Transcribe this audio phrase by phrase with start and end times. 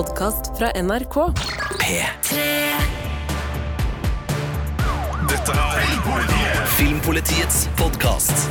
[0.00, 1.16] podkast fra NRK.
[1.80, 2.44] P3
[5.28, 8.46] Dette er Filmpolitiets podkast.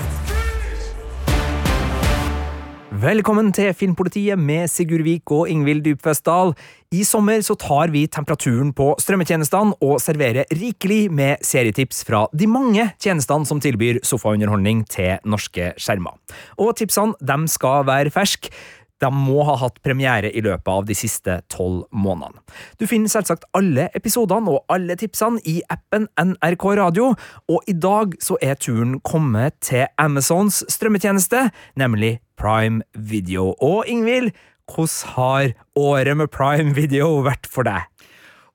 [2.99, 6.51] Velkommen til Filmpolitiet med Sigurd Vik og Ingvild Dybfestdal.
[6.91, 12.49] I sommer så tar vi temperaturen på strømmetjenestene og serverer rikelig med serietips fra de
[12.51, 16.19] mange tjenestene som tilbyr sofaunderholdning til norske skjermer.
[16.59, 18.51] Og tipsene de skal være ferske.
[18.99, 22.41] De må ha hatt premiere i løpet av de siste tolv månedene.
[22.79, 27.13] Du finner selvsagt alle episodene og alle tipsene i appen NRK Radio,
[27.49, 31.47] og i dag så er turen kommet til Amazons strømmetjeneste,
[31.79, 33.53] nemlig Prime Video.
[33.59, 34.31] Og Ingvild,
[34.69, 37.87] hvordan har året med Prime Video vært for deg?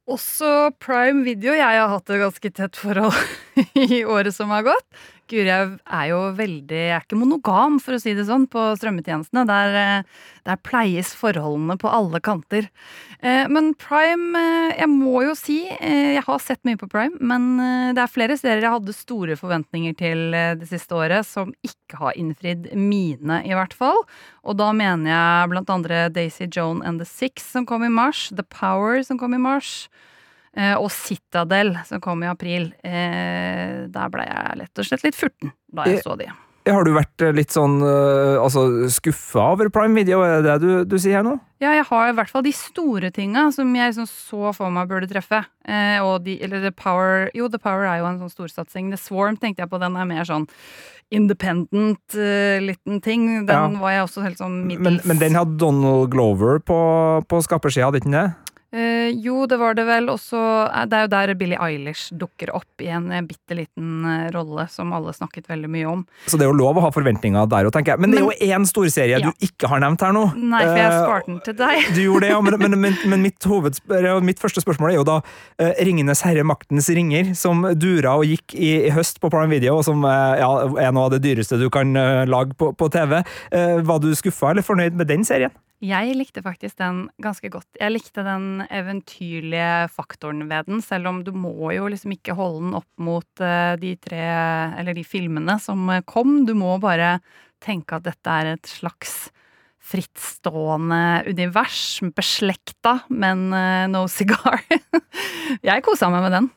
[0.04, 1.54] Også Prime Video.
[1.56, 3.16] Jeg har hatt et ganske tett forhold
[3.88, 4.84] i året som har gått.
[5.30, 9.44] Guri, er jo veldig Jeg er ikke monogam, for å si det sånn, på strømmetjenestene.
[9.48, 12.68] Der, eh, der pleies forholdene på alle kanter.
[13.20, 17.56] Eh, men Prime eh, Jeg må jo si Jeg har sett mye på Prime, men
[17.96, 22.18] det er flere steder jeg hadde store forventninger til det siste året, som ikke har
[22.18, 24.02] innfridd mine, i hvert fall.
[24.44, 28.28] Og da mener jeg blant andre Daisy Joan and The Six, som kom i mars.
[28.34, 29.88] The Power, som kom i mars.
[30.56, 32.70] Eh, og Citadel, som kom i april.
[32.86, 36.30] Eh, der ble jeg lett og slett litt furten da jeg så de.
[36.64, 40.96] Har du vært litt sånn altså, skuffa over Prime Video, er det det du, du,
[40.96, 41.34] sier her nå?
[41.60, 44.88] Ja, jeg har i hvert fall de store tinga som jeg liksom så for meg
[44.88, 45.42] burde treffe.
[45.68, 48.88] Eh, og de, eller The Power Jo, The Power er jo en sånn storsatsing.
[48.94, 50.48] The Swarm tenkte jeg på, den er mer sånn
[51.12, 53.26] independent uh, liten ting.
[53.46, 53.80] Den ja.
[53.80, 56.78] var jeg også helt sånn middels men, men, den hadde Donald Glover på,
[57.28, 58.26] på skappersida, hadde ikke den det?
[58.74, 60.08] Uh, jo, det var det vel.
[60.10, 64.02] Også, eh, det er jo der Billie Eilish dukker opp i en uh, bitte liten
[64.02, 66.02] uh, rolle som alle snakket veldig mye om.
[66.26, 68.02] Så det er jo lov å ha forventninger der òg, tenker jeg.
[68.02, 69.30] Men, det er jo én storserie ja.
[69.30, 70.24] du ikke har nevnt her nå.
[70.34, 71.86] Nei, for jeg sparte den til deg.
[71.94, 72.40] du gjorde det, ja.
[72.48, 73.46] Men, men, men mitt,
[74.26, 75.20] mitt, første spørsmål er jo da
[75.86, 79.86] Ringenes herre, maktens ringer, som dura og gikk i, i høst på Prime Video, og
[79.86, 80.50] som ja,
[80.82, 81.94] er noe av det dyreste du kan
[82.26, 83.20] lage på, på TV.
[83.86, 85.54] var du skuffa eller fornøyd med den serien?
[85.84, 87.68] Jeg likte faktisk den ganske godt.
[87.76, 92.62] Jeg likte den eventyrlige faktoren ved den, selv om du må jo liksom ikke holde
[92.62, 94.22] den opp mot uh, de tre,
[94.80, 96.42] eller de filmene som kom.
[96.48, 97.18] Du må bare
[97.64, 99.28] tenke at dette er et slags
[99.84, 104.64] frittstående univers, beslekta, men uh, no cigar.
[105.68, 106.52] jeg kosa meg med den.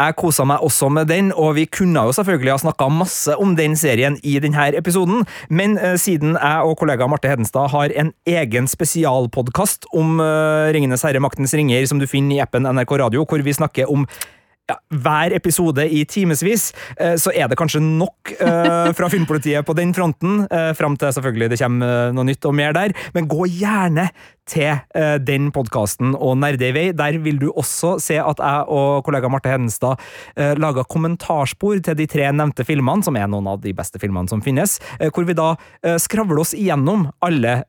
[0.00, 3.54] Jeg kosa meg også med den, og vi kunne jo selvfølgelig ha snakka masse om
[3.58, 8.12] den serien i denne episoden, men uh, siden jeg og kollega Marte Hedenstad har en
[8.26, 13.26] egen spesialpodkast om uh, Ringenes herre, maktens ringer, som du finner i appen NRK Radio,
[13.28, 14.06] hvor vi snakker om
[14.70, 18.34] ja, hver episode i timevis, uh, så er det kanskje nok
[18.96, 20.44] fra Filmpolitiet på den fronten,
[20.78, 24.08] fram til selvfølgelig det kommer noe nytt og mer der, men gå gjerne
[24.48, 24.80] til
[25.22, 26.84] den podkasten og Nerde i vei.
[26.96, 30.00] Der vil du også se at jeg og kollega Marte Hedenstad
[30.58, 34.42] lager kommentarspor til de tre nevnte filmene, som er noen av de beste filmene som
[34.42, 34.80] finnes,
[35.14, 35.52] hvor vi da
[36.02, 37.60] skravler oss igjennom alle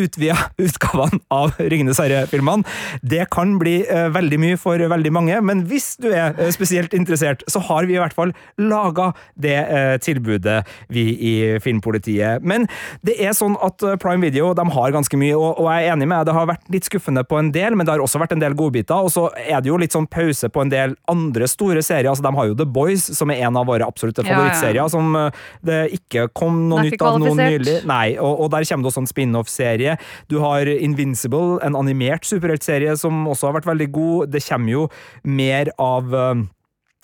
[0.00, 2.66] utvida utgavene av Ringenes herre-filmene.
[3.06, 6.19] Det kan bli veldig mye for veldig mange, men hvis du er
[6.54, 9.10] spesielt interessert, så har vi i hvert fall laga
[9.40, 9.58] det
[10.04, 10.60] tilbudet,
[10.92, 12.44] vi i Filmpolitiet.
[12.46, 12.66] Men
[13.06, 16.08] det er sånn at Prime Video de har ganske mye, og, og jeg er enig
[16.10, 18.42] med Det har vært litt skuffende på en del, men det har også vært en
[18.42, 19.06] del godbiter.
[19.06, 22.10] Og så er det jo litt sånn pause på en del andre store serier.
[22.10, 24.92] Altså, de har jo The Boys, som er en av våre absolutte favorittserier, ja, ja.
[24.92, 27.80] som eh, det ikke kom noe nytt av noen nylig.
[27.88, 29.96] Nei, og, og der kommer det også en spin-off-serie.
[30.32, 34.34] Du har Invincible, en animert superheltserie som også har vært veldig god.
[34.34, 34.86] Det kommer jo
[35.24, 36.46] mer av uh,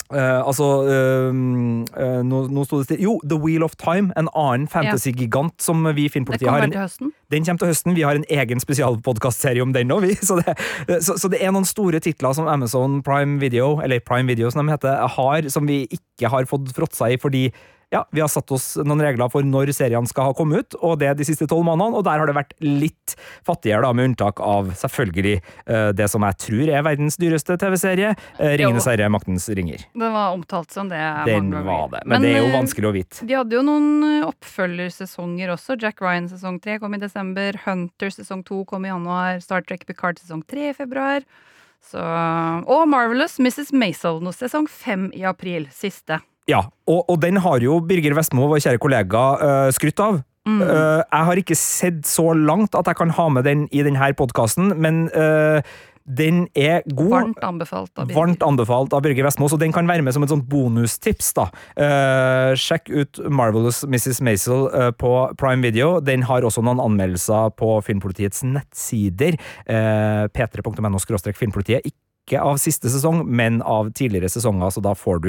[0.06, 4.68] Uh, altså uh, uh, nå, nå sto det Jo, The Wheel of Time, en annen
[4.70, 6.62] fantasy-gigant som vi i Filmpolitiet har.
[6.62, 7.10] En.
[7.34, 7.96] Den kommer til høsten.
[7.96, 10.38] Vi har en egen spesialpodkastserie om den òg, så,
[11.00, 14.62] så, så, det er noen store titler som Amazon Prime Video, eller Prime Video som
[14.62, 17.48] de heter, har, som vi ikke har fått fråtsa i fordi
[17.96, 20.98] ja, vi har satt oss noen regler for når seriene skal ha kommet ut, og
[21.00, 24.42] det de siste tolv månedene, og der har det vært litt fattigere, da, med unntak
[24.44, 29.48] av selvfølgelig uh, det som jeg tror er verdens dyreste TV-serie, uh, Ringenes herre, Maktens
[29.56, 29.86] ringer.
[29.96, 32.90] Den var omtalt som det Den var det, men, men, det er jo eh, vanskelig
[32.90, 33.26] å vite.
[33.26, 35.78] De hadde jo noen oppfølgersesonger også.
[35.80, 39.86] Jack Ryan sesong tre kom i desember, Hunter sesong to kom i januar, Star Trek
[39.88, 41.24] Picard sesong tre i februar.
[41.86, 43.70] Så, og Marvelous Mrs.
[43.76, 45.68] Maisel sesong fem i april.
[45.74, 46.18] Siste.
[46.46, 50.22] Ja, og, og, den har jo Birger Vestmo, vår kjære kollega, uh, skrytt av.
[50.46, 50.62] Mm.
[50.62, 54.12] Uh, jeg har ikke sett så langt at jeg kan ha med den i denne
[54.14, 55.58] podkasten, men uh,
[56.06, 57.10] Den er god.
[57.10, 58.20] Varmt anbefalt av Birger.
[58.20, 61.32] Varmt anbefalt av Birger Vestmo, så den kan være med som et sånt bonustips.
[61.34, 61.48] da.
[61.74, 64.22] Uh, sjekk ut Marvelous Mrs.
[64.22, 65.96] Maisel uh, på Prime Video.
[65.98, 69.34] Den har også noen anmeldelser på Filmpolitiets nettsider.
[69.66, 71.02] Uh, p3.no
[71.34, 71.90] filmpolitiet.
[72.26, 75.28] Ikke av siste sesong, men av tidligere sesonger, så da får du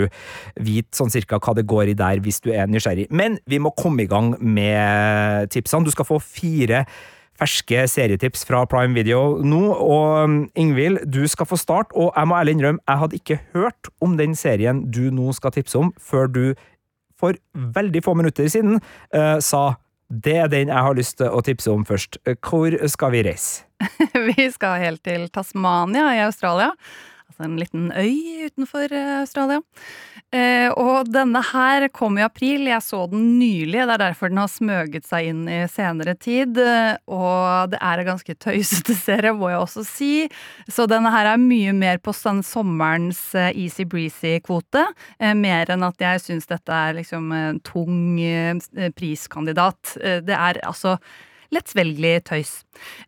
[0.65, 3.05] vite sånn cirka hva det går i der hvis du er nysgjerrig.
[3.13, 5.85] Men vi må komme i gang med tipsene.
[5.85, 6.87] Du skal få fire
[7.37, 9.61] ferske serietips fra Prime Video nå.
[9.75, 13.39] Og um, Ingvild, du skal få start, og jeg må ærlig innrømme, jeg hadde ikke
[13.53, 16.43] hørt om den serien du nå skal tipse om, før du
[17.17, 18.79] for veldig få minutter siden
[19.13, 19.77] uh, sa
[20.07, 22.19] det er den jeg har lyst til å tipse om først.
[22.39, 23.65] Hvor skal vi reise?
[24.29, 26.71] Vi skal helt til Tasmania i Australia.
[27.27, 29.59] Altså en liten øy utenfor eh, Australia.
[30.35, 32.65] Eh, og denne her kom i april.
[32.67, 33.79] Jeg så den nylig.
[33.79, 36.59] Det er derfor den har smøget seg inn i senere tid.
[36.59, 40.11] Eh, og det er en ganske tøysete serie, må jeg også si.
[40.67, 44.83] Så denne her er mye mer på sånn sommerens eh, easy breezy-kvote.
[45.37, 48.19] Mer enn at jeg syns dette er liksom en tung
[48.97, 49.95] priskandidat.
[50.27, 50.97] Det er altså
[51.53, 52.53] lettsvelgelig tøys.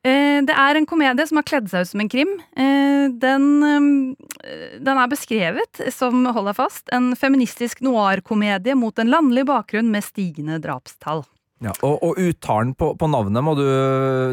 [0.04, 2.32] Eh, det er en komedie som har kledd seg ut som en krim.
[2.60, 9.12] Eh, den, eh, den er beskrevet som, hold deg fast, en feministisk noir-komedie mot en
[9.12, 11.26] landlig bakgrunn med stigende drapstall.
[11.60, 13.66] Ja, og, og uttalen på, på navnet må du,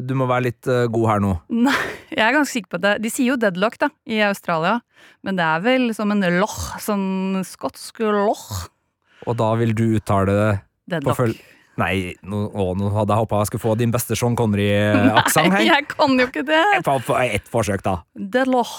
[0.06, 1.32] du må være litt uh, god her nå.
[1.50, 1.74] Nei,
[2.12, 2.92] jeg er ganske sikker på det.
[3.02, 4.76] De sier jo deadlock da, i Australia,
[5.26, 8.46] men det er vel som en loch, sånn skotsk loch.
[9.26, 11.34] Og da vil du uttale det på Deadlock.
[11.76, 15.66] Nei, nå, å, nå hadde jeg håpa jeg skulle få din beste Sean Connery-aksent Nei,
[15.68, 16.62] jeg kan jo ikke det!
[16.80, 17.98] Ett forsøk, da.
[18.16, 18.72] Deadlock.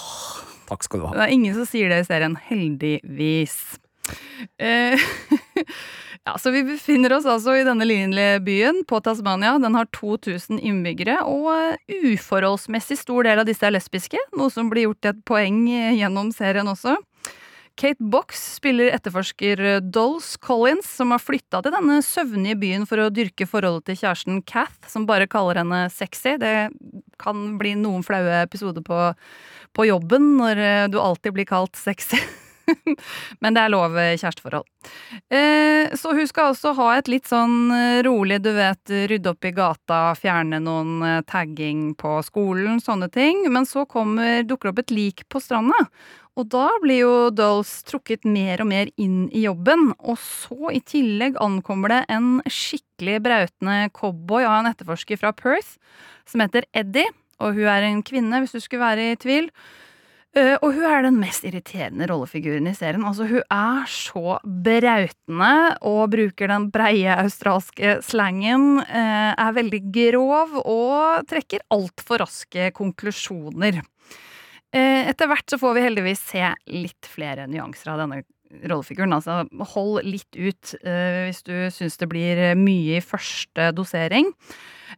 [0.68, 1.14] Takk skal du ha.
[1.14, 3.56] Det er ingen som sier det i serien, heldigvis.
[4.58, 4.98] Eh,
[6.26, 9.54] ja, så vi befinner oss altså i denne lille byen på Tasmania.
[9.62, 14.72] Den har 2000 innbyggere, og eh, uforholdsmessig stor del av disse er lesbiske, noe som
[14.72, 16.98] blir gjort til et poeng eh, gjennom serien også.
[17.78, 22.98] Kate Box spiller etterforsker eh, Dolls Collins, som har flytta til denne søvnige byen for
[22.98, 26.34] å dyrke forholdet til kjæresten Kath, som bare kaller henne sexy.
[26.42, 26.56] Det
[27.22, 28.98] kan bli noen flaue episoder på,
[29.78, 32.18] på jobben når eh, du alltid blir kalt sexy.
[33.40, 34.66] Men det er lov eh, kjæresteforhold.
[35.30, 37.70] Eh, så hun skal også ha et litt sånn
[38.04, 43.46] rolig, du vet, rydde opp i gata, fjerne noen tagging på skolen, sånne ting.
[43.54, 45.86] Men så kommer, dukker det opp et lik på stranda.
[46.38, 49.90] Og da blir jo Dolls trukket mer og mer inn i jobben.
[49.98, 55.74] Og så i tillegg ankommer det en skikkelig brautende cowboy av en etterforsker fra Perth
[56.28, 57.10] som heter Eddie.
[57.42, 59.50] Og hun er en kvinne, hvis du skulle være i tvil.
[60.36, 63.06] Eh, og hun er den mest irriterende rollefiguren i serien.
[63.08, 65.52] Altså, hun er så brautende
[65.88, 68.80] og bruker den breie australske slangen.
[68.86, 73.82] eh, Er veldig grov og trekker altfor raske konklusjoner.
[74.76, 78.22] Eh, Etter hvert så får vi heldigvis se litt flere nyanser av denne
[78.64, 79.14] rollefiguren.
[79.16, 79.42] Altså,
[79.74, 84.32] hold litt ut eh, hvis du syns det blir mye i første dosering.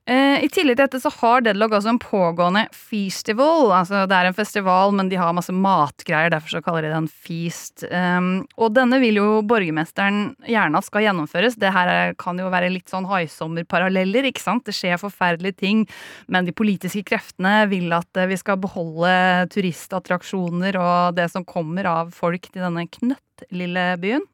[0.06, 3.70] Eh, I tillegg til dette så har Deadlock også en pågående festival.
[3.74, 6.98] Altså det er en festival, men de har masse matgreier, derfor så kaller de det
[7.00, 7.84] en feast.
[7.86, 8.20] Eh,
[8.56, 11.58] og denne vil jo borgermesteren gjerne at skal gjennomføres.
[11.60, 14.66] Det her er, kan jo være litt sånn haisommerparalleller, ikke sant.
[14.68, 15.84] Det skjer forferdelige ting,
[16.30, 21.88] men de politiske kreftene vil at eh, vi skal beholde turistattraksjoner og det som kommer
[21.90, 22.86] av folk til denne
[23.40, 24.26] knøttlille byen.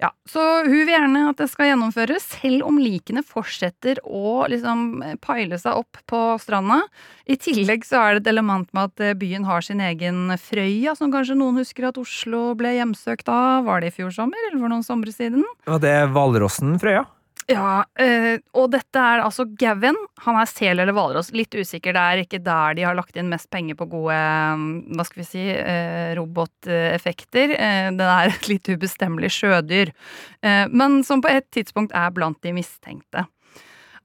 [0.00, 5.02] Ja, Så hun vil gjerne at det skal gjennomføres, selv om likene fortsetter å liksom
[5.22, 6.82] paile seg opp på stranda.
[7.30, 10.96] I tillegg så er det et element med at eh, byen har sin egen Frøya,
[10.98, 13.64] som kanskje noen husker at Oslo ble hjemsøkt av.
[13.70, 15.46] Var det i fjor sommer, eller for noen somre siden?
[15.70, 17.06] Var det Hvalrossen, Frøya?
[17.50, 19.98] Ja, øh, og dette er altså Gavin.
[20.24, 21.28] Han er sel eller hvalross.
[21.36, 21.92] Litt usikker.
[21.92, 25.20] Det er ikke der de har lagt inn mest penger på gode mm, hva skal
[25.20, 27.52] vi si, øh, roboteffekter.
[27.58, 29.92] Eh, det er et litt ubestemmelig sjødyr.
[30.40, 33.26] Eh, men som på et tidspunkt er blant de mistenkte.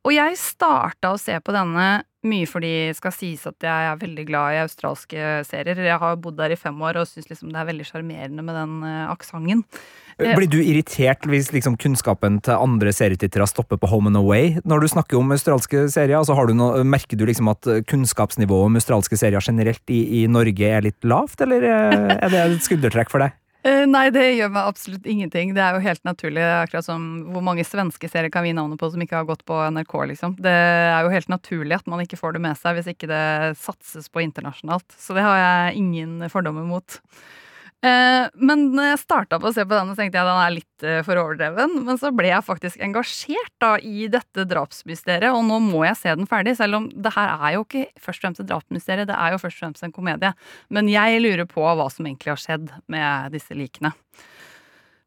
[0.08, 1.90] Og jeg starta å se på denne
[2.28, 5.80] mye fordi det skal sies at jeg er veldig glad i australske serier.
[5.88, 8.58] Jeg har bodd der i fem år og syns liksom det er veldig sjarmerende med
[8.58, 9.64] den uh, aksenten.
[10.20, 14.58] Eh, Blir du irritert hvis liksom kunnskapen til andre serietittere stopper på Home and Away
[14.68, 16.18] når du snakker om australske serier?
[16.20, 20.26] Altså, har du noe, merker du liksom at kunnskapsnivået om australske serier generelt i, i
[20.32, 23.36] Norge er litt lavt, eller eh, er det et skuldertrekk for deg?
[23.68, 25.52] Eh, nei, det gjør meg absolutt ingenting.
[25.56, 26.44] Det er jo helt naturlig.
[26.62, 29.58] Akkurat som hvor mange svenske serier kan vi navnet på som ikke har gått på
[29.76, 30.38] NRK, liksom.
[30.40, 33.26] Det er jo helt naturlig at man ikke får det med seg hvis ikke det
[33.60, 34.88] satses på internasjonalt.
[34.96, 37.02] Så det har jeg ingen fordommer mot.
[37.80, 40.42] Eh, men når jeg starta på å se på den, så tenkte jeg at den
[40.44, 41.78] er litt eh, for overdreven.
[41.88, 46.16] Men så ble jeg faktisk engasjert da i dette drapsmysteriet, og nå må jeg se
[46.20, 46.58] den ferdig.
[46.60, 49.40] Selv om det her er jo ikke først og fremst et drapsmysterium, det er jo
[49.46, 50.34] først og fremst en komedie.
[50.76, 53.94] Men jeg lurer på hva som egentlig har skjedd med disse likene.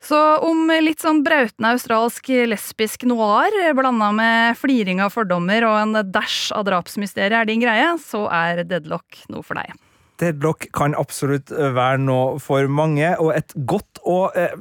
[0.02, 6.00] Så om litt sånn brautende australsk lesbisk noir blanda med fliring av fordommer og en
[6.10, 9.76] dash av drapsmysteriet er din greie, så er Deadlock noe for deg.
[10.22, 14.54] Deadlock kan absolutt være noe for mange, og et godt og eh,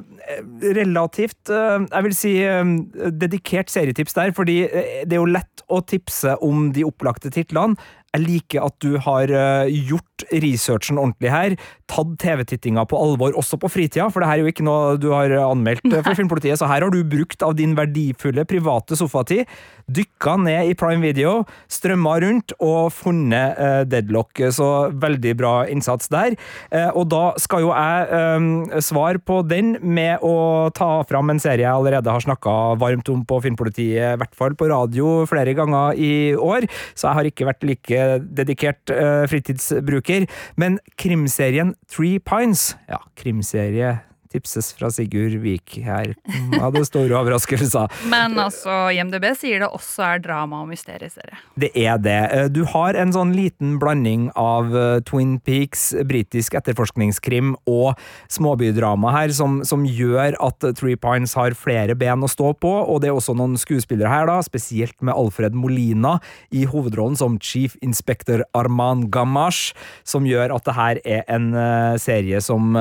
[0.76, 5.64] relativt, eh, jeg vil si, eh, dedikert serietips der, fordi eh, det er jo lett
[5.72, 7.76] å tipse om de opplagte titlene.
[8.12, 11.54] Jeg liker at du har eh, gjort researchen ordentlig her,
[11.92, 15.10] tatt TV-tittinga på alvor, også på fritida, for det her er jo ikke noe du
[15.14, 19.48] har anmeldt eh, for Filmpolitiet, så her har du brukt av din verdifulle private sofatid,
[19.92, 21.42] dykka ned i Prime Video,
[21.72, 24.68] strømma rundt og funnet uh, Deadlock, så
[25.02, 26.36] veldig bra innsats der.
[26.72, 31.40] Uh, og da skal jo jeg eh, svare på den med å ta fram en
[31.42, 35.54] serie jeg allerede har snakka varmt om på Filmpolitiet, i hvert fall på radio flere
[35.56, 40.26] ganger i år, så jeg har ikke vært like dedikert uh, fritidsbruker.
[40.56, 44.00] Men krimserien Three Pines Ja, krimserie
[44.32, 46.14] tipses fra Sigurd Vik her.
[46.56, 47.92] Hadde store overraskelser.
[48.10, 51.38] Men altså, IMDb sier det også er drama og mysterieserie.
[51.60, 52.18] Det er det.
[52.32, 57.98] Eh, du har en sånn liten blanding av eh, Twin Peaks, britisk etterforskningskrim og
[58.32, 63.02] småbydrama her, som, som gjør at Three Pines har flere ben å stå på, og
[63.02, 66.18] det er også noen skuespillere her, da, spesielt med Alfred Molina
[66.54, 69.76] i hovedrollen som Chief Inspector Arman Gamash,
[70.08, 72.76] som gjør at det her er en uh, serie som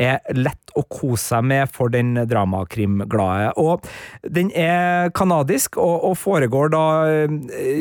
[0.00, 3.52] er lett å kose seg med for den dramakrimglade.
[3.60, 3.84] Og
[4.26, 6.84] den er kanadisk og, og, foregår da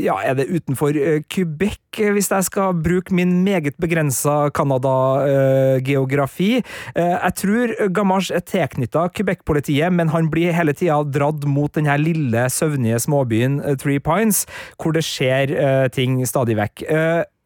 [0.03, 6.51] Ja, er det utenfor eh, Quebec, hvis jeg skal bruke min meget begrensa Canada-geografi?
[6.96, 11.89] Eh, jeg tror Gamache er tilknytta Quebec-politiet, men han blir hele tida dratt mot den
[11.89, 14.46] her lille, søvnige småbyen eh, Three Pines,
[14.77, 15.55] hvor det skjer
[15.93, 16.84] ting stadig vekk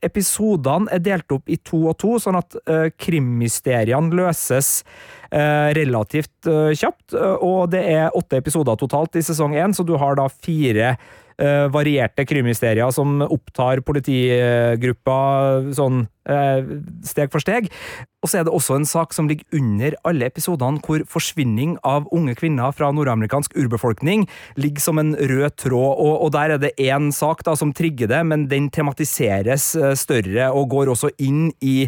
[0.06, 4.82] episodene er delt opp i to og to, sånn at uh, krimmysteriene løses
[5.32, 7.16] uh, relativt uh, kjapt.
[7.18, 10.98] og det er åtte episoder totalt i sesong én, så du har da fire
[11.70, 15.18] varierte krimmysterier som opptar politigruppa
[15.78, 16.00] sånn
[17.08, 17.70] steg for steg.
[18.24, 22.08] Og så er det også en sak som ligger under alle episodene, hvor forsvinning av
[22.16, 24.26] unge kvinner fra nordamerikansk urbefolkning
[24.58, 28.10] ligger som en rød tråd, og, og der er det én sak da som trigger
[28.12, 31.88] det, men den tematiseres uh, større og går også inn i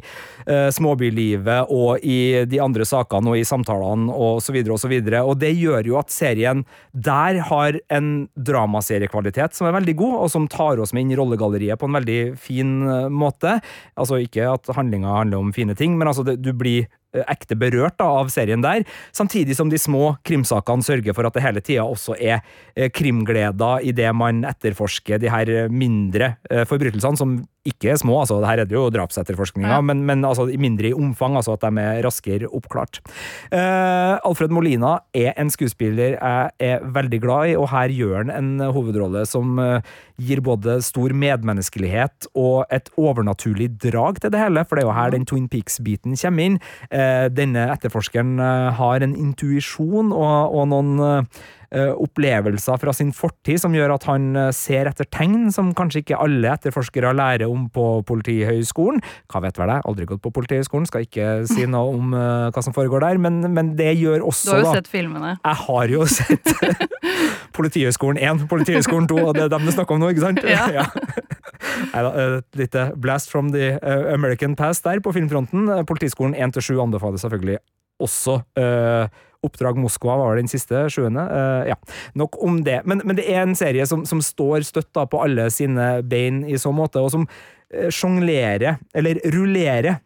[0.49, 5.21] småbylivet og i de andre sakene og i samtalene og så videre og så videre,
[5.21, 10.31] og det gjør jo at serien der har en dramaseriekvalitet som er veldig god, og
[10.33, 13.57] som tar oss med inn i rollegalleriet på en veldig fin eh, måte.
[13.99, 16.87] Altså ikke at handlinga handler om fine ting, men altså det, du blir
[17.29, 18.85] ekte berørt da, av serien der,
[19.15, 22.41] samtidig som de små krimsakene sørger for at det hele tida også er
[22.75, 28.21] eh, krimgleder i det man etterforsker de her mindre eh, forbrytelsene, som ikke er små,
[28.21, 29.81] altså her er det jo drapsetterforskninga, ja.
[29.83, 33.01] men, men altså, mindre i omfang, altså at de er raskere oppklart.
[33.51, 38.31] Uh, Alfred Molina er en skuespiller jeg er veldig glad i, og her gjør han
[38.33, 39.83] en hovedrolle som uh,
[40.19, 44.97] gir både stor medmenneskelighet og et overnaturlig drag til det hele, for det er jo
[44.97, 46.57] her den Twin Peaks-biten kommer inn.
[46.91, 46.98] Eh,
[47.33, 53.75] denne etterforskeren eh, har en intuisjon og, og, noen eh, opplevelser fra sin fortid som
[53.77, 59.03] gjør at han ser etter tegn som kanskje ikke alle etterforskere lærer om på Politihøgskolen.
[59.29, 62.73] Hva vet vel jeg, aldri gått på Politihøgskolen, skal ikke si noe om hva som
[62.73, 65.35] foregår der, men, men det gjør også Du har jo da, sett filmene.
[65.37, 66.55] Jeg har jo sett
[67.59, 70.41] Politihøgskolen 1, Politihøgskolen 2, og det er dem du snakker om nå, ikke sant?
[70.49, 70.65] Ja.
[70.79, 70.89] ja.
[71.93, 73.77] Et lite blast from the
[74.13, 75.69] American past der på filmfronten.
[75.89, 77.59] Politiskolen 1-7 anbefaler selvfølgelig
[77.99, 78.39] også.
[79.39, 81.23] Oppdrag Moskva var den siste, sjuende.
[81.69, 81.77] Ja,
[82.19, 82.81] nok om det.
[82.85, 86.59] Men, men, det er en serie som, som står støtt på alle sine bein i
[86.59, 87.27] så måte, og som
[87.93, 90.01] sjonglerer, eller rullerer,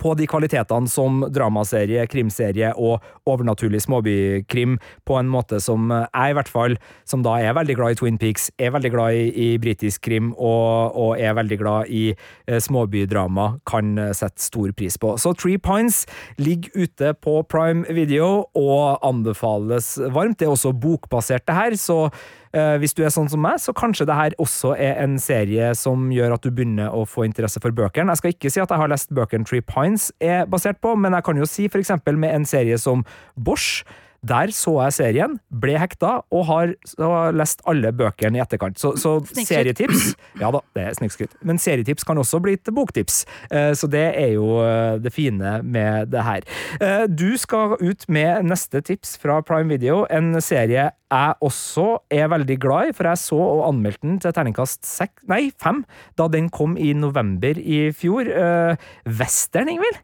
[0.00, 4.78] på de kvalitetene som dramaserie, krimserie og overnaturlig småbykrim,
[5.08, 6.78] på en måte som jeg i hvert fall,
[7.08, 10.32] som da er veldig glad i Twin Peaks, er veldig glad i, i britisk krim
[10.36, 15.16] og, og, er veldig glad i eh, småbydrama, kan sette stor pris på.
[15.20, 16.04] Så Three Pines
[16.38, 20.38] ligger ute på Prime Video og anbefales varmt.
[20.38, 23.74] Det er også bokbasert, det her, så Eh, hvis du er sånn som meg, så
[23.76, 27.60] kanskje det her også er en serie som gjør at du begynner å få interesse
[27.60, 28.14] for bøkene.
[28.14, 31.16] Jeg skal ikke si at jeg har lest bøkene Tree Pines er basert på, men
[31.16, 33.04] jeg kan jo si for eksempel med en serie som
[33.36, 33.84] Bosch,
[34.26, 38.78] Der så jeg serien, ble hekta, og har, har lest alle bøkene i etterkant.
[38.80, 41.36] Så, så serietips Ja da, det er snikskritt.
[41.46, 43.20] Men serietips kan også bli til boktips.
[43.50, 46.42] Eh, Så det er jo eh, det fine med det her.
[46.82, 52.26] Eh, Du skal ut med neste tips fra Prime Video, en serie jeg også er
[52.28, 55.84] veldig glad i, for jeg så og anmeldte den til terningkast seks, nei, fem
[56.20, 58.28] da den kom i november i fjor.
[59.06, 60.02] Western, Ingvild?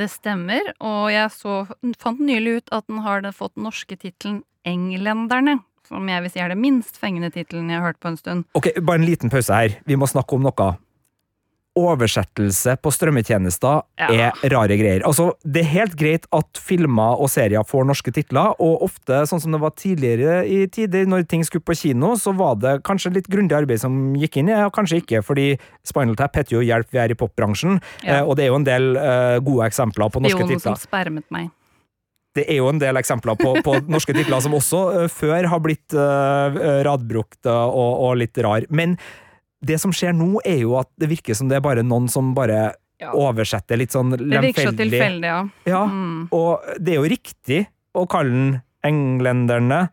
[0.00, 1.62] Det stemmer, og jeg så,
[2.00, 5.58] fant nylig ut at den har fått den norske tittelen Englenderne.
[5.88, 8.44] Som jeg vil si er det minst fengende tittelen jeg har hørt på en stund.
[8.54, 9.74] Ok, bare en liten pause her.
[9.88, 10.68] Vi må snakke om noe.
[11.78, 14.08] Oversettelse på strømmetjenester Ja.
[14.10, 15.02] er rare greier.
[15.06, 19.40] Altså, Det er helt greit at filmer og serier får norske titler, og ofte, sånn
[19.40, 23.14] som det var tidligere i tider, når ting skulle på kino, så var det kanskje
[23.14, 26.58] litt grundig arbeid som gikk inn i det, og kanskje ikke, fordi Spinal Tap heter
[26.58, 28.16] jo Hjelp, vi er i popbransjen, Ja.
[28.18, 30.36] eh, og det er jo en del eh, gode eksempler på norske titler.
[30.36, 30.76] Det er jo noe titler.
[30.76, 31.50] som spermet meg.
[32.34, 35.58] Det er jo en del eksempler på, på norske titler som også uh, før har
[35.60, 38.62] blitt uh, radbrukt og, og litt rar.
[38.70, 38.98] Men
[39.62, 42.34] det som skjer nå, er jo at det virker som det er bare noen som
[42.34, 43.12] bare Ja.
[43.16, 44.90] oversetter litt sånn Det virker så lemfeldig.
[44.90, 45.48] tilfeldig, ja.
[45.66, 46.28] Ja, Mm.
[46.32, 49.88] og det er jo riktig å kalle den englenderne,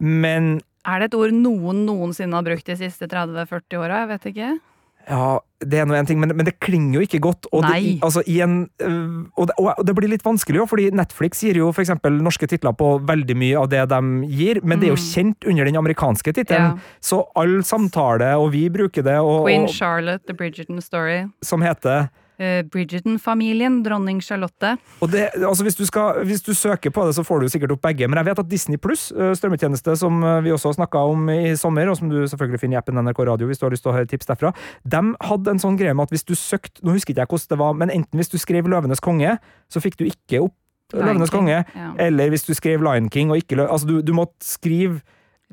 [0.00, 4.06] men Er det et ord noen noensinne har brukt de siste 30-40 åra?
[4.06, 4.60] Jeg vet ikke.
[5.08, 7.46] Ja, det er nå en ting, men, men det klinger jo ikke godt.
[7.52, 10.90] Og, det, altså, i en, øh, og, det, og det blir litt vanskelig, jo, fordi
[10.96, 14.00] Netflix gir jo for eksempel norske titler på veldig mye av det de
[14.32, 15.06] gir, men det er jo Mm.
[15.12, 16.76] kjent under den amerikanske tittelen.
[16.80, 16.98] Ja.
[17.00, 21.26] Så all samtale, og vi bruker det, og, Queen Charlotte, The Bridgerton Story.
[21.42, 24.74] som heter Bridgerton-familien, dronning Charlotte.
[25.00, 27.74] og det, altså hvis, du skal, hvis du søker på det, så får du sikkert
[27.76, 28.08] opp begge.
[28.08, 31.88] Men jeg vet at Disney Pluss, strømmetjeneste som øh, vi også snakka om i sommer,
[31.90, 33.96] og som du selvfølgelig finner i appen NRK Radio hvis du har lyst til å
[33.96, 34.52] høre tips derfra,
[34.84, 37.52] de hadde en sånn greie med at hvis du søkte Nå husker ikke jeg hvordan
[37.54, 39.36] det var, men enten hvis du skrev Løvenes konge,
[39.70, 40.54] så fikk du ikke opp
[40.94, 41.62] Løvenes konge.
[41.64, 41.90] ja.
[41.98, 43.66] Eller hvis du skrev Lion King og ikke Lø...
[43.66, 45.00] Altså, du, du måtte skrive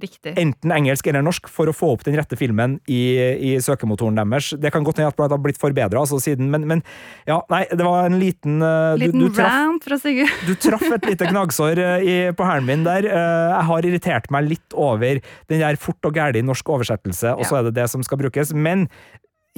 [0.02, 0.34] Riktig.
[0.42, 3.02] enten engelsk eller norsk for å få opp den rette filmen i,
[3.38, 4.52] i søkemotoren deres.
[4.58, 6.84] Det kan godt hende at det har blitt forbedra altså, siden, men, men
[7.30, 10.34] ja, nei, det var en liten uh, Liten du du rant fra Sigurd.
[10.48, 13.08] du traff et lite gnagsår uh, i, på hælen min der.
[13.08, 17.46] Uh, Jeg har irritert meg litt over den der fort og gæli norsk oversettelse, og
[17.48, 18.54] så er det det som skal brukes.
[18.58, 18.88] Men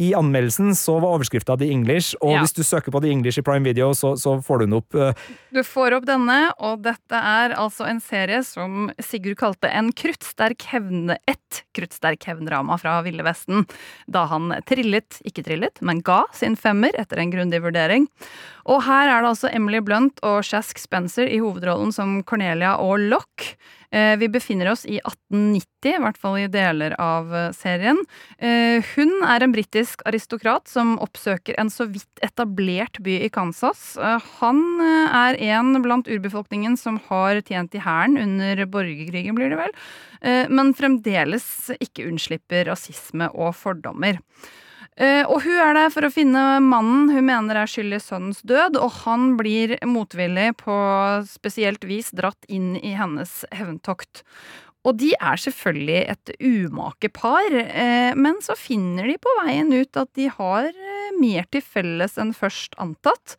[0.01, 2.39] i anmeldelsen så var overskrifta The English, og Ja.
[2.41, 4.95] hvis du søker på The English i Prime Video, så, så får du den opp.
[4.95, 5.13] eh,
[5.53, 10.65] Du får opp denne, og dette er altså en serie som Sigurd kalte en kruttsterk
[10.73, 11.17] hevne...
[11.29, 13.67] Et kruttsterk hevndrama fra Ville Vesten.
[14.09, 18.07] Da han trillet, ikke trillet, men ga sin femmer etter en grundig vurdering.
[18.65, 22.97] Og her er det altså Emily Blunt og Shask Spencer i hovedrollen som Cornelia og
[22.99, 23.53] Lock.
[23.93, 27.99] Eh, Vi befinner oss i 1890, i hvert fall i deler av eh, serien.
[28.39, 33.93] Eh, Hun er en britisk aristokrat som oppsøker en så vidt etablert by i Kansas.
[34.39, 39.73] Han er en blant urbefolkningen som har tjent i hæren under borgerkrigen, blir det vel,
[40.49, 41.45] men fremdeles
[41.83, 44.19] ikke unnslipper rasisme og fordommer.
[44.95, 48.43] Eh, Og hun er der for å finne mannen hun mener er skyld i sønnens
[48.45, 50.75] død, og han blir motvillig på
[51.29, 54.21] spesielt vis dratt inn i hennes hevntokt.
[54.83, 59.97] Og de er selvfølgelig et umake par, eh, men så finner de på veien ut
[59.97, 63.37] at de har eh, mer til felles enn først antatt.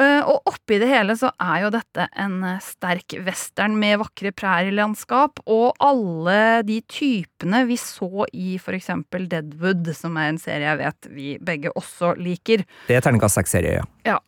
[0.00, 4.32] Eh, Og oppi det hele så er jo dette en eh, sterk western med vakre
[4.32, 10.80] prærielandskap, og alle de typene vi så i eksempel Deadwood, som er en serie jeg
[10.80, 12.64] vet vi begge også liker.
[12.88, 14.18] Det er terningkast seks-serie, ja.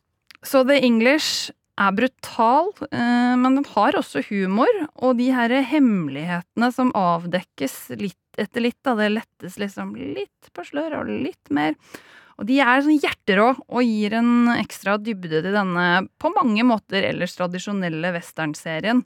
[0.42, 6.72] Så The English er brutal, eh, men den har også humor, og de her hemmelighetene
[6.74, 11.76] som avdekkes litt etter litt, da det lettes liksom litt på slør og litt mer.
[12.42, 17.06] Og de er sånn hjerterå og gir en ekstra dybde til denne på mange måter
[17.06, 19.04] ellers tradisjonelle westernserien.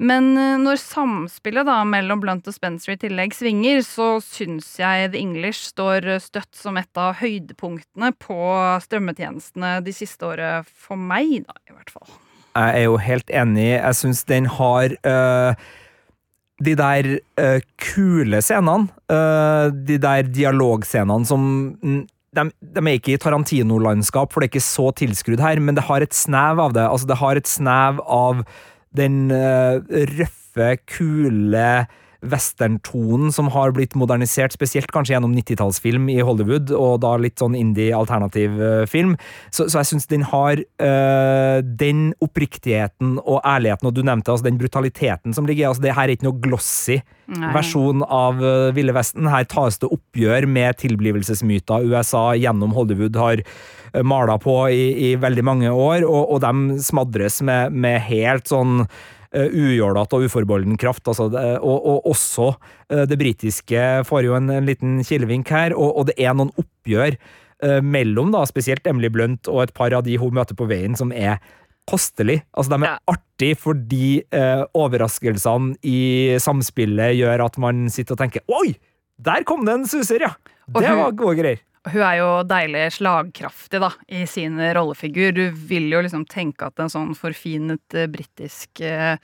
[0.00, 5.10] Men eh, når samspillet da mellom Blunt og Spencer i tillegg svinger, så syns jeg
[5.10, 8.38] The English står støtt som et av høydepunktene på
[8.86, 10.70] strømmetjenestene de siste året.
[10.70, 12.14] For meg, da, i hvert fall.
[12.54, 13.66] Jeg er jo helt enig.
[13.74, 15.66] Jeg syns den har øh,
[16.62, 21.44] de der øh, kule scenene, øh, de der dialogscenene som
[22.36, 25.86] de, de er ikke i Tarantino-landskap, for det er ikke så tilskrudd her, men det
[25.88, 26.86] har et snev av det.
[26.86, 28.44] Altså, det har et snev av
[28.96, 29.80] den uh,
[30.14, 31.66] røffe, kule
[32.20, 37.56] westerntonen som har blitt modernisert, spesielt kanskje gjennom 90-tallsfilm i Hollywood, og da litt sånn
[37.58, 39.16] indie-alternativ øh, film.
[39.48, 44.48] Så, så jeg syns den har øh, den oppriktigheten og ærligheten, og du nevnte altså
[44.48, 47.52] den brutaliteten som ligger i altså Det her er ikke noe glossy Nei.
[47.54, 49.30] versjon av øh, Ville Vesten.
[49.30, 55.14] Her tas det oppgjør med tilblivelsesmyter USA gjennom Hollywood har øh, mala på i, i
[55.20, 59.00] veldig mange år, og, og de smadres med, med helt sånn uh,
[59.34, 61.06] ujålete og uforbeholden kraft.
[61.08, 65.94] Altså og, og, også uh, det britiske får jo en, en liten kilevink her, og,
[65.94, 70.04] og, det er noen oppgjør uh, mellom da, spesielt Emily Blunt og et par av
[70.06, 71.38] de hun møter på veien, som er
[71.90, 72.40] kostelig.
[72.54, 72.98] Altså, de er Ja.
[73.10, 74.06] artig fordi
[74.76, 78.76] overraskelsene i samspillet gjør at man sitter og tenker Oi!
[79.20, 80.30] Der kom det en suser, ja!
[80.70, 81.58] Det var gode greier.
[81.88, 85.32] Hun er jo deilig slagkraftig da, i sin rollefigur.
[85.32, 89.16] Du vil jo liksom tenke at en sånn forfinet eh, britisk eh,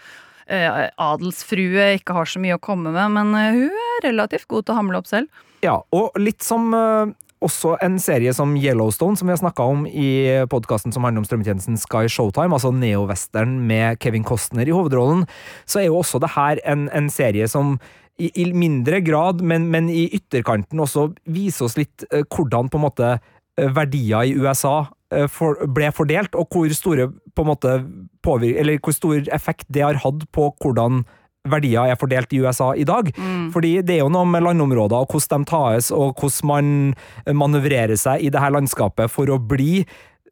[0.49, 4.65] eh, adelsfrue ikke har så mye å komme med, men eh, hun er relativt god
[4.65, 5.45] til å hamle opp selv.
[5.65, 7.13] Ja, og litt som eh,
[7.45, 10.09] også en serie som Yellowstone, som vi har snakka om i
[10.49, 15.27] podkasten som handler om strømmetjenesten Sky Showtime, altså neowestern med Kevin Costner i hovedrollen,
[15.69, 17.77] så er jo også det her en, en serie som
[18.19, 22.81] i, i mindre grad, men, men i ytterkanten også vise oss litt eh, hvordan på
[22.81, 27.51] en måte eh, verdier i USA eh, for, ble fordelt, og hvor store på en
[27.53, 27.77] måte
[28.25, 31.05] påvir eller hvor stor effekt det har hatt på hvordan
[31.47, 33.13] verdier er fordelt i USA i dag.
[33.55, 37.95] Fordi det er jo noe med landområder og hvordan de tas, og hvordan man manøvrerer
[38.01, 39.85] seg i det her landskapet for å bli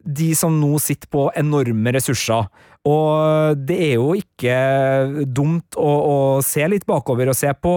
[0.05, 2.49] de som nå sitter på enorme ressurser.
[2.85, 4.57] Og det er jo ikke
[5.25, 7.77] dumt å, å se litt bakover og se på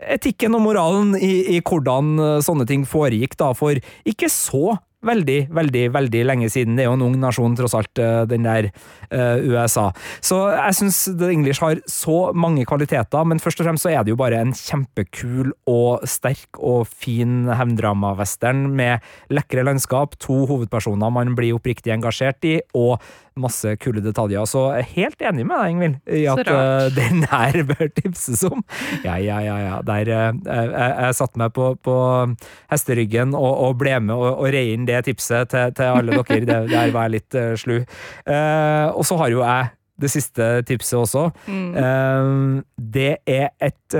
[0.00, 3.78] etikken og moralen i, i hvordan sånne ting foregikk, da, for
[4.08, 6.76] ikke så veldig, veldig, veldig lenge siden.
[6.76, 8.70] Det er jo en ung nasjon, tross alt, eh, den der
[9.10, 9.88] uh, USA.
[10.24, 14.04] Så jeg syns The English har så mange kvaliteter, men først og fremst så er
[14.04, 19.00] det jo bare en kjempekul og sterk og fin hevndrama-western med
[19.32, 23.00] lekre landskap, to hovedpersoner man blir oppriktig engasjert i, og
[23.40, 24.44] masse kule detaljer.
[24.48, 28.42] Så jeg er helt enig med deg, Ingvild, i at eh, den her bør tipses
[28.48, 28.64] om.
[29.06, 29.78] Ja, ja, ja, ja.
[29.86, 31.96] Der, uh, jeg, jeg, jeg satte meg på, på
[32.72, 36.64] hesteryggen og, og ble med og, og rei inn det tipset til, til alle dere.
[36.66, 37.76] Det, er var jeg litt uh, slu.
[38.26, 41.26] Uh, og så har jo jeg det siste tipset også.
[41.52, 42.28] Eh,
[42.94, 43.96] det er et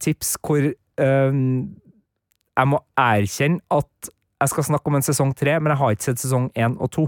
[0.00, 4.08] tips hvor jeg må erkjenne at
[4.40, 6.88] jeg skal snakke om en sesong tre, men jeg har ikke sett sesong én og
[6.96, 7.04] to.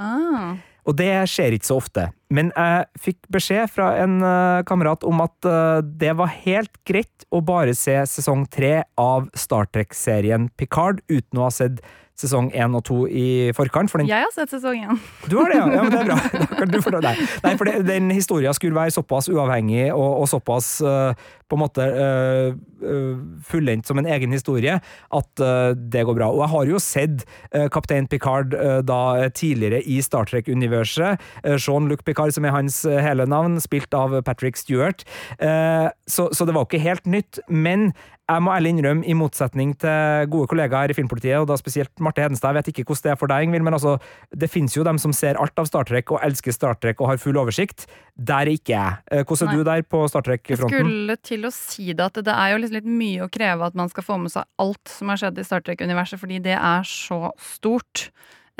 [0.00, 0.56] Ah.
[0.88, 2.06] Og det skjer ikke så ofte.
[2.32, 7.26] Men jeg fikk beskjed fra en uh, kamerat om at uh, det var helt greit
[7.30, 11.82] å bare se sesong tre av Star Trek-serien Picard uten å ha sett
[12.20, 13.90] sesong én og to i forkant.
[13.90, 15.00] For den Jeg har sett sesong én.
[15.26, 15.66] du har det, ja.
[15.74, 16.18] ja men det er bra.
[16.40, 17.20] Da kan deg.
[17.44, 21.12] Nei, for det, den historien skulle være såpass uavhengig og, og såpass uh,
[21.50, 26.30] på en måte uh, fullendt som en egen historie at uh, det går bra.
[26.30, 28.54] Og jeg har jo sett uh, Kaptein Picard
[28.86, 29.00] da
[29.34, 31.20] tidligere i Star Trek-universet.
[31.44, 35.04] Uh, Jean-Luc Picard, som er hans hele navn, spilt av Patrick Stewart.
[35.40, 37.40] Så, så det var jo ikke helt nytt.
[37.48, 37.90] Men
[38.30, 42.22] jeg må ærlig innrømme, i motsetning til gode kollegaer i Filmpolitiet, og da spesielt Marte
[42.22, 43.96] Hedenstad, jeg vet ikke hvordan det er for deg, Ingvild, men altså,
[44.42, 47.10] det finnes jo dem som ser alt av Star Trek og elsker Star Trek og
[47.12, 47.86] har full oversikt.
[48.14, 48.98] Der er ikke jeg.
[49.10, 49.58] Eh, Hvordan er Nei.
[49.58, 50.76] du der på Star Trek-fronten?
[50.76, 53.70] Jeg skulle til å si det at det er jo liksom litt mye å kreve
[53.70, 56.58] at man skal få med seg alt som har skjedd i Star Trek-universet, fordi det
[56.58, 58.10] er så stort.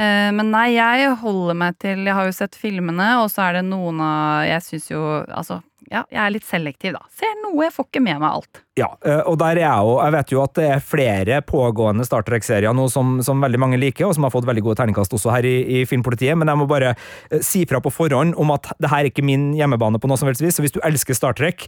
[0.01, 3.61] Eh, Men nei, jeg holder meg til Jeg har jo sett filmene, og så er
[3.61, 5.61] det noen av Jeg syns jo Altså,
[5.91, 7.01] ja, jeg er litt selektiv, da.
[7.19, 8.61] Ser noe, jeg får ikke med meg alt.
[8.79, 12.07] Ja, eh, og der er jeg jo Jeg vet jo at det er flere pågående
[12.07, 15.17] Star Trek-serier nå som, som veldig mange liker, og som har fått veldig gode terningkast
[15.19, 18.55] også her i, i Filmpolitiet, men jeg må bare eh, si fra på forhånd om
[18.55, 20.81] at det her er ikke min hjemmebane på noe som helst vis, så hvis du
[20.87, 21.67] elsker Star Trek,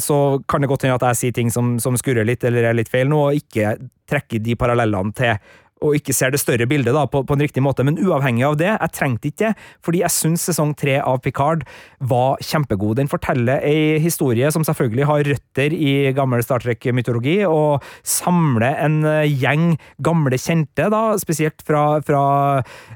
[0.00, 0.16] så
[0.48, 2.90] kan det godt hende at jeg sier ting som, som skurrer litt eller er litt
[2.92, 3.74] feil nå, og ikke
[4.10, 5.36] trekker de parallellene til
[5.80, 7.84] og ikke ser det større bildet da, på, på en riktig måte.
[7.86, 9.52] Men uavhengig av det, jeg trengte ikke det,
[9.84, 11.64] fordi jeg syns sesong tre av Picard
[12.10, 12.98] var kjempegod.
[12.98, 19.00] Den forteller ei historie som selvfølgelig har røtter i gammel Star Trek-mytologi, og samler en
[19.08, 22.24] eh, gjeng gamle kjente, da, spesielt fra, fra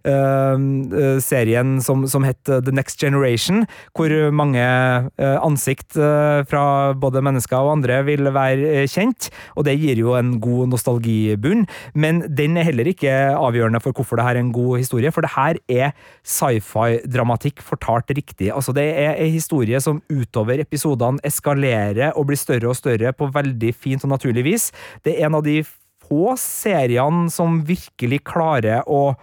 [0.05, 3.65] eh, serien som, som het The Next Generation,
[3.97, 9.79] hvor mange øh, ansikt øh, fra både mennesker og andre vil være kjent, og det
[9.81, 14.39] gir jo en god nostalgibunn, men den er heller ikke avgjørende for hvorfor det her
[14.39, 15.95] er en god historie, for det her er
[16.27, 18.51] sci-fi-dramatikk fortalt riktig.
[18.51, 23.31] Altså, det er en historie som utover episodene eskalerer og blir større og større på
[23.33, 24.69] veldig fint og naturlig vis.
[25.07, 25.63] Det er en av de
[26.05, 29.15] få seriene som virkelig klarer å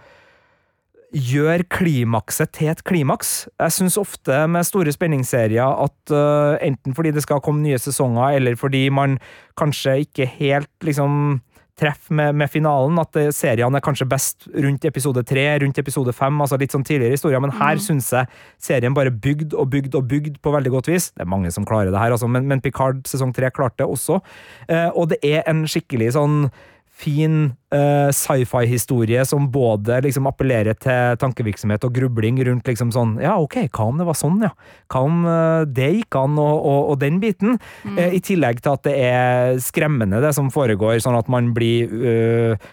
[1.12, 3.44] gjør klimakset til et klimaks.
[3.60, 8.38] Jeg syns ofte med store spenningsserier at uh, enten fordi det skal komme nye sesonger,
[8.38, 9.18] eller fordi man
[9.60, 11.42] kanskje ikke helt liksom
[11.78, 16.12] treffer med, med finalen, at eh, seriene er kanskje best rundt episode tre, rundt episode
[16.16, 18.28] fem, altså litt sånn tidligere historier, men her syns jeg
[18.62, 21.10] serien bare bygd og bygd og bygd på veldig godt vis.
[21.16, 23.88] Det er mange som klarer det her, altså, men, men Picard sesong tre klarte det
[23.88, 24.20] også.
[24.68, 26.44] Eh, og det er en skikkelig sånn
[26.92, 33.38] fin uh, sci-fi-historie som både liksom appellerer til tankevirksomhet og grubling rundt liksom sånn Ja,
[33.40, 34.52] ok, hva om det var sånn, ja?
[34.92, 37.56] Hva om uh, det gikk an, og, og, og den biten?
[37.96, 41.88] Eh, I tillegg til at det er skremmende, det som foregår, sånn at man blir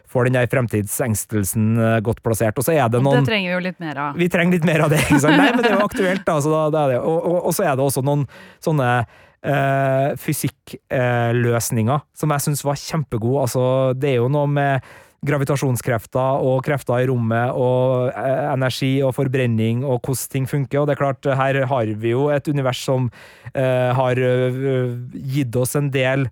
[0.10, 2.58] får den der fremtidsengstelsen godt plassert.
[2.60, 4.19] Og så er det noen det trenger vi jo litt mer av.
[4.19, 4.99] vi trenger litt mer av det.
[5.05, 5.39] ikke sant?
[5.39, 6.38] Nei, men det er jo aktuelt, da.
[6.43, 7.01] Så da, det er det.
[7.01, 8.27] Og, og, og så er det også noen
[8.63, 8.91] sånne
[9.43, 13.45] eh, fysikkløsninger som jeg syns var kjempegode.
[13.45, 13.63] Altså,
[13.97, 14.89] det er jo noe med
[15.25, 20.82] gravitasjonskrefter og krefter i rommet og eh, energi og forbrenning og hvordan ting funker.
[20.82, 23.10] Og det er klart, her har vi jo et univers som
[23.54, 24.62] eh, har eh,
[25.36, 26.30] gitt oss en del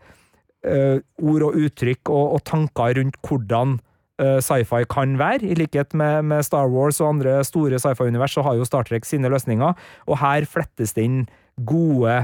[0.64, 3.80] eh, ord og uttrykk og, og tanker rundt hvordan
[4.18, 5.46] sci-fi kan være.
[5.46, 9.06] I likhet med, med Star Wars og andre store sci-fi-univers, så har jo Star Trek
[9.06, 9.76] sine løsninger,
[10.10, 11.20] og her flettes det inn
[11.70, 12.16] gode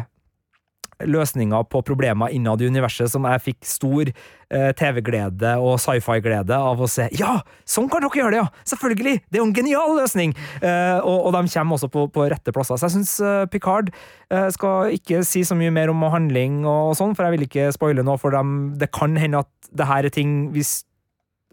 [1.01, 6.81] løsninger på problemer innad i universet som jeg fikk stor eh, TV-glede og sci-fi-glede av
[6.81, 7.07] å se.
[7.19, 8.63] Ja, sånn kan dere gjøre det, ja!
[8.73, 9.15] Selvfølgelig!
[9.27, 10.35] Det er jo en genial løsning!
[10.61, 12.79] Eh, og, og de kommer også på, på rette plasser.
[12.79, 13.91] Så jeg syns eh, Picard
[14.29, 17.69] eh, skal ikke si så mye mer om handling og sånn, for jeg vil ikke
[17.75, 18.73] spoile noe for dem.
[18.79, 20.81] Det kan hende at det her er ting hvis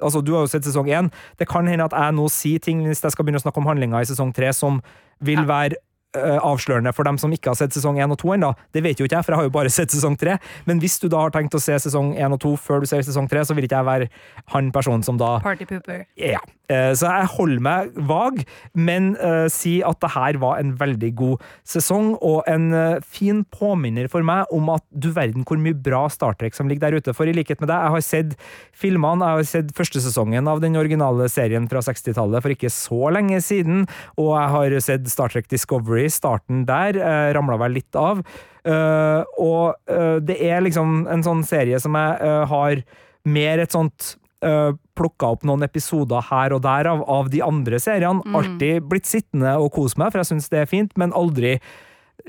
[0.00, 1.11] Altså, du har jo sett sesong én.
[1.37, 3.68] Det kan hende at jeg nå sier ting hvis jeg skal begynne å snakke om
[3.68, 4.79] handlinga i sesong tre, som
[5.20, 5.76] vil være
[6.18, 8.53] avslørende for dem som ikke har sett sesong 1 og 2 ennå.
[8.75, 10.38] Det vet jo ikke jeg, for jeg har jo bare sett sesong 3.
[10.66, 13.05] Men hvis du da har tenkt å se sesong 1 og 2 før du ser
[13.07, 14.11] sesong 3, så vil ikke jeg være
[14.55, 16.05] han personen som da Party pooper.
[16.18, 16.42] Ja.
[16.70, 18.42] Eh, Så jeg holder meg vag,
[18.78, 23.42] men uh, si at det her var en veldig god sesong, og en uh, fin
[23.50, 27.00] påminner for meg om at du verden hvor mye bra Star Trek som ligger der
[27.00, 27.14] ute.
[27.16, 28.37] For i likhet med deg, jeg har sett
[28.76, 33.11] filmene, jeg har sett første sesongen av den originale serien fra 60-tallet for ikke så
[33.16, 33.85] lenge siden,
[34.20, 38.22] og jeg har sett Star Trek Discovery, starten der, uh, ramla vel litt av.
[38.61, 39.88] Uh, og
[40.26, 42.83] det er liksom en sånn serie som jeg har
[43.24, 44.14] mer et sånt
[44.46, 48.24] uh, plukka opp noen episoder her og der av, av de andre seriene.
[48.37, 51.59] Alltid blitt sittende og kose meg, for jeg syns det er fint, men aldri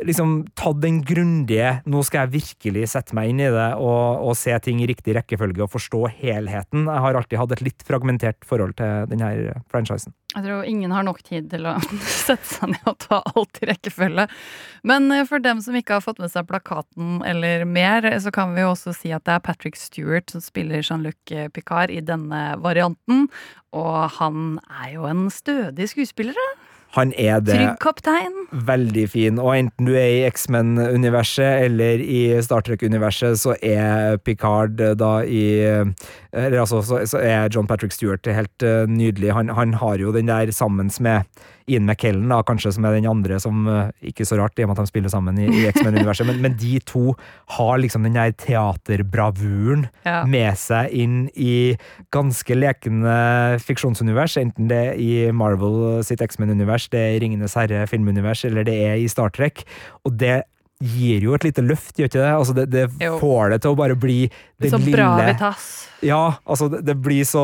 [0.06, 4.38] liksom tatt den grundige 'nå skal jeg virkelig sette meg inn i det' og, og
[4.38, 6.88] se ting i riktig rekkefølge og forstå helheten.
[6.88, 10.14] Jeg har alltid hatt et litt fragmentert forhold til denne franchisen.
[10.32, 11.76] Jeg tror ingen har nok tid til å
[12.26, 14.28] sette seg ned og ta alt i rekkefølge.
[14.88, 18.56] Men eh, for dem som ikke har fått med seg plakaten eller mer, så kan
[18.56, 22.56] vi jo også si at det er Patrick Stewart som spiller Jean-Luc Picard i denne
[22.64, 23.28] varianten.
[23.76, 26.36] Og han er jo en stødig skuespiller.
[26.36, 26.61] da.
[26.96, 27.56] Han er det.
[27.56, 28.34] Trygg kaptein.
[28.52, 34.76] veldig fin, og enten du er i X-Men-universet eller i Star Trek-universet, så er Picard
[35.00, 35.46] da i
[36.32, 39.32] Eller altså, så, så er John Patrick Stewart helt eh, nydelig.
[39.36, 41.24] Han, han har jo den der sammen med
[41.70, 44.72] Ian McKellen, da, kanskje, som er den andre som eh, Ikke så rart, i og
[44.72, 47.14] med at de spiller sammen i, i X-Men-universet, men, men de to
[47.58, 50.24] har liksom den der teaterbravuren Ja.
[50.26, 51.76] med seg inn i
[52.14, 58.46] ganske lekende fiksjonsunivers, enten det er i Marvel sitt X-Men-univers, det er i Ringenes herre-filmunivers,
[58.50, 59.64] eller det er i Star Trek.
[60.08, 60.42] Og det
[60.82, 62.30] gir jo et lite løft, gjør ikke det?
[62.34, 62.88] Altså det, det
[63.22, 64.24] får det til å bare bli
[64.62, 65.68] den Så lille bra Vitas.
[66.02, 67.44] ja, altså det, det blir så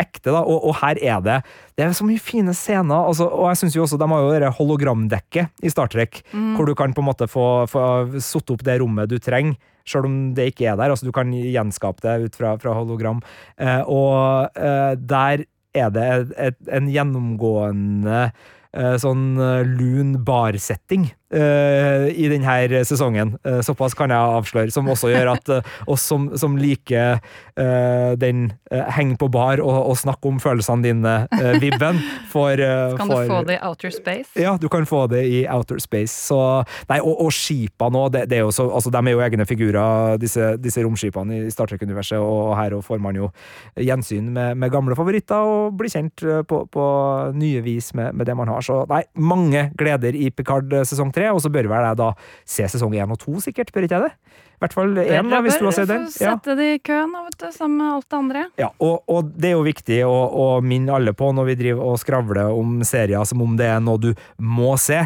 [0.00, 1.36] ekte, da, og, og her er det
[1.76, 4.32] Det er så mye fine scener, altså, og jeg synes jo også de har jo
[4.42, 6.22] det hologramdekket i Star Trek,
[6.56, 7.84] hvor du kan på en måte få, få
[8.18, 10.90] satt opp det rommet du trenger, selv om det ikke er der.
[10.90, 13.20] altså Du kan gjenskape det ut fra, fra hologram.
[13.60, 21.10] Eh, og eh, der er det et, et, en gjennomgående eh, sånn eh, lun bar-setting
[21.34, 23.34] eh, i denne sesongen.
[23.46, 27.20] Uh, såpass kan jeg avsløre, som også gjør at uh, oss som, som liker
[27.54, 28.48] den
[28.96, 32.00] heng på bar og, og snakk om følelsene dine-vibben,
[32.32, 32.62] får,
[32.98, 34.32] Kan du for, få det i outer space?
[34.42, 36.10] ja, du kan få det i outer space.
[36.10, 36.38] Så,
[36.90, 40.18] nei, og, og skipene òg, det, det er så, altså, de er jo egne figurer,
[40.18, 43.30] disse, disse romskipene i Star Trek-universet, og her får man jo
[43.78, 46.88] gjensyn med, med gamle favoritter og blir kjent på, på
[47.38, 48.66] nye vis med, med det man har.
[48.66, 52.10] Så nei, mange gleder i Picard sesong tre, og så bør vel jeg da
[52.56, 54.14] se sesong én og to, sikkert, bør ikke jeg det?
[54.54, 56.06] I hvert fall én, da, hvis du har sett den.
[56.22, 56.36] Ja.
[56.36, 58.46] Sette det i køen, vet du, sammen med alt det andre.
[58.60, 61.90] Ja, og, og det er jo viktig å, å minne alle på når vi driver
[61.90, 65.02] og skravler om serier som om det er noe du må se.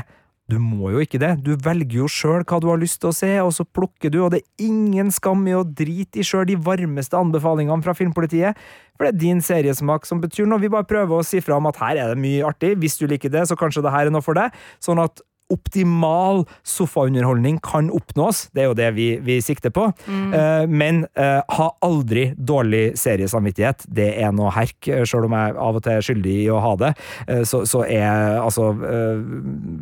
[0.49, 1.35] Du må jo ikke det.
[1.45, 4.23] Du velger jo sjøl hva du har lyst til å se, og så plukker du,
[4.25, 8.57] og det er ingen skam i å drite i sjøl de varmeste anbefalingene fra Filmpolitiet.
[8.97, 10.63] For det er din seriesmak som betyr noe.
[10.63, 12.73] Vi bare prøver å si fra om at her er det mye artig.
[12.81, 14.57] Hvis du liker det, så kanskje det her er noe for deg.
[14.81, 15.21] Sånn at
[15.53, 18.47] optimal sofaunderholdning kan oppnås.
[18.53, 19.89] Det er jo det vi, vi sikter på.
[20.09, 23.87] Eh, men uh, ha aldri dårlig seriesamvittighet.
[23.89, 26.61] Det er noe herk, eh, sjøl om jeg av og til er skyldig i å
[26.65, 26.93] ha det.
[27.29, 28.69] Uh, så, så er altså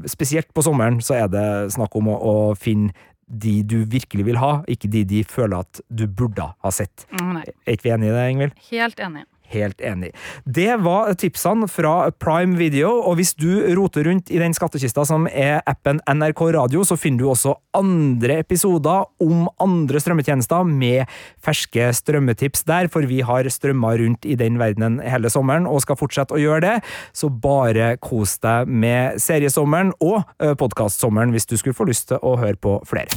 [0.08, 2.94] Spesielt på sommeren så er det snakk om å, å finne
[3.26, 7.06] de du virkelig vil ha, ikke de de føler at du burde ha sett.
[7.10, 8.60] Mm, Er ikke vi enige i det, Ingvild?
[8.70, 9.24] helt enig.
[9.52, 10.12] Helt enig.
[10.44, 15.28] Det var tipsene fra Prime Video, og hvis du roter rundt i den skattkista som
[15.30, 21.12] er appen NRK Radio, så finner du også andre episoder om andre strømmetjenester med
[21.44, 25.98] ferske strømmetips der, for vi har strømma rundt i den verdenen hele sommeren og skal
[26.00, 26.74] fortsette å gjøre det,
[27.16, 30.24] så bare kos deg med seriesommeren og
[30.58, 33.14] podkastsommeren hvis du skulle få lyst til å høre på flere.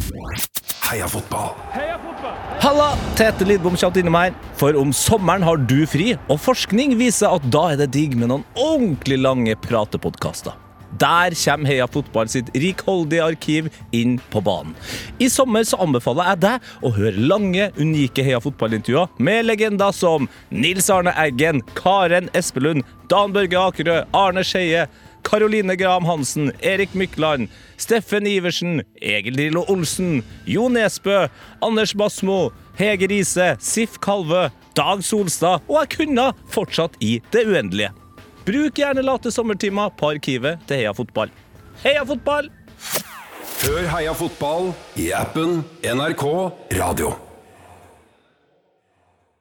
[0.89, 1.55] Heia fotball!
[2.59, 2.97] Halla!
[3.15, 4.33] Tete Lidbom kommer innom her.
[4.59, 8.27] For om sommeren har du fri, og forskning viser at da er det digg med
[8.33, 10.57] noen ordentlig lange pratepodkaster.
[10.99, 14.75] Der kommer Heia Fotball sitt rikholdige arkiv inn på banen.
[15.23, 20.27] I sommer så anbefaler jeg deg å høre lange, unike Heia Fotball-intervjuer med legender som
[20.51, 24.89] Nils Arne Eggen, Karen Espelund, Dan Børge Akerø, Arne Skeie,
[25.23, 31.27] Karoline Graham Hansen, Erik Mykland, Steffen Iversen, Egil Drillo Olsen, Jo Nesbø,
[31.61, 37.91] Anders Basmo, Hege Riise, Sif Kalve, Dag Solstad, og jeg kunne fortsatt i det uendelige.
[38.47, 41.33] Bruk gjerne late sommertimer på arkivet til Heia Fotball.
[41.83, 42.49] Heia Fotball!
[43.59, 46.23] Hør Heia fotball i appen NRK
[46.79, 47.28] Radio.